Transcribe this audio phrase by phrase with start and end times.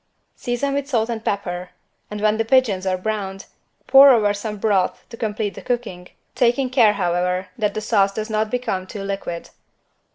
[0.35, 1.69] Season with salt and pepper,
[2.09, 3.45] and when the pigeons are browned,
[3.85, 8.27] pour over some broth to complete the cooking, taking care, however, that the sauce does
[8.27, 9.51] not become too liquid.